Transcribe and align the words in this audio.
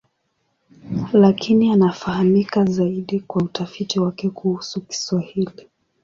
Lakini 1.13 1.71
anafahamika 1.71 2.65
zaidi 2.65 3.19
kwa 3.19 3.43
utafiti 3.43 3.99
wake 3.99 4.29
kuhusu 4.29 4.81
Kiswahili. 4.81 5.67